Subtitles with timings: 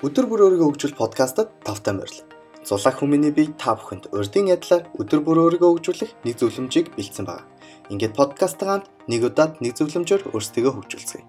[0.00, 2.24] Өдөр бүр өөрийгөө хөгжүүл подкастад тавтай морил.
[2.64, 7.44] Зулаах хүмүүний бие та бүхэнд урдын ядлаар өдөр бүр өөрийгөө хөгжүүлэх нэг зөвлөмжийг бэлдсэн байна.
[7.92, 11.28] Ингээд подкастыгаанд нэг удаад нэг зөвлөмжөөр өөрсдөө хөгжүүлцгээе.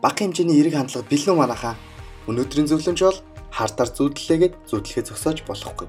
[0.00, 1.76] Бага хэмжээний эерэг хандлага бэлэн манахаа.
[2.24, 3.20] Өнөөдрийн зөвлөмж бол
[3.52, 5.88] хартаар зүүдлээгээд зүүдлэхээ зогсоож болохгүй.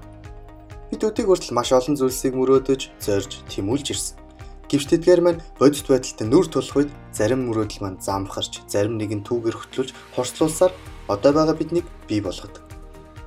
[0.91, 4.19] Бид өдийг хүртэл маш олон зүйлсийг мөрөөдөж, зорж, тэмүүлж ирсэн.
[4.67, 9.23] Гэвч тэдгээр маань бодит байдалтай нүр тулах үед зарим мөрөөдөл маань замхарч, зарим нэг нь
[9.23, 10.75] түүгээр хөтлүүлж хорслуулсаар
[11.09, 12.61] одоо байгаа биднийг бий болгодог.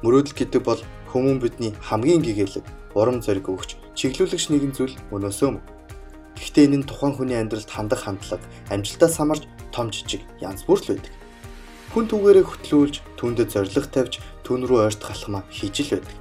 [0.07, 2.65] Мөрөөдөл гэдэг бол хүмүүн бидний хамгийн гэгээлэг
[2.95, 5.65] урам зориг өгч чиглүүлэгч нэгэн зүйл өнөөсөө мөн.
[6.39, 10.91] Гэхдээ энэ нь тухайн хүний амьдралд хандах хандлага, амжилтаас хамаарч том жижиг янз бүр л
[10.95, 11.13] байдаг.
[11.93, 14.15] Хүн түүгээрээ хөтлүүлж, түндэд зориг тавьж,
[14.47, 16.17] түн рүү ойртох алхмаа хийж л байдаг.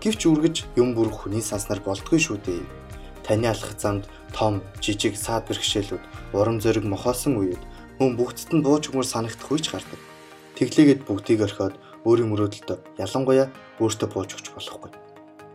[0.00, 2.62] Гэвч үргэж юм бүрх хүний санснаар болдгүй шүү дээ.
[3.26, 7.60] Таны алхах замд том, жижиг саад бэрхшээлүүд, урам зориг мохоосон үед
[7.98, 10.00] мөн бүгдд нь бууж өгмөр санагдах үеч гардаг.
[10.60, 13.48] Тэглээгээд бүгдийг орхиод өөрийн мөрөөдөлтөд ялангуяа
[13.80, 14.92] өөртөө бууж өгч болохгүй.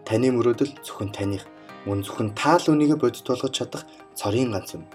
[0.01, 1.45] Таны мөрөөдөл зөвхөн таних,
[1.85, 3.85] мөн зөвхөн таал үнийг бодит болгож чадах
[4.17, 4.89] цорын ганц юм.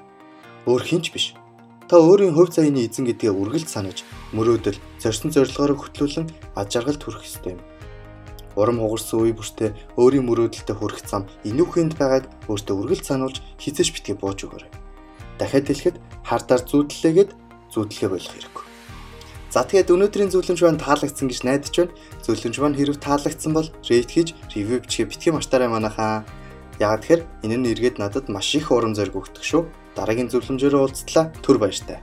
[0.67, 1.39] Өөр хинч биш.
[1.87, 4.03] Та өөрийн хувь заяаны эзэн гэдгээ үргэлж санаж,
[4.35, 6.27] мөрөөдөл, зорьсон зорилгоороо хөтлүүлэн
[6.59, 7.63] аж аргал төрөх ёстой юм.
[8.59, 14.19] Урам хугарсан үе бүртээ өөрийн мөрөөдөлтөд хүрэх зам энүүхэнд байгааг өөртөө үргэлж сануулж хизээш битгий
[14.19, 14.75] бууж өгөөрэй.
[15.39, 17.31] Дахиад хэлэхэд хардаар зүүдлээгээд
[17.71, 18.70] зүүдлэхэ болох хэрэггүй.
[19.51, 21.95] За тэгээд өнөөдрийн зөвлөмж маань таалагдсан гэж найдаж байна.
[22.23, 26.23] Зөвлөмж маань хэрэг таалагдсан бол рейт хийж ревю бичгээ битгий маштаарай манайхаа.
[26.79, 29.67] Яагаад тэгэхээр энэ нь эргээд надад маш их урам зориг өгдөг шүү.
[29.99, 31.35] Дараагийн зөвлөмжөөр уулзтлаа.
[31.43, 31.99] Түр баяртай.